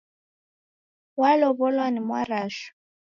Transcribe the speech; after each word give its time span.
Walow' 1.19 1.59
olwa 1.65 1.87
ni 1.91 2.01
Mwarashu 2.07 2.69